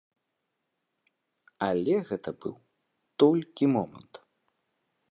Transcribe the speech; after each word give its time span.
Але 1.67 1.95
гэта 2.09 2.29
быў 2.47 2.55
толькі 3.25 3.73
момант. 3.77 4.13